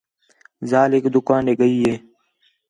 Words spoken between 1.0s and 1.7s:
دُکان ݙے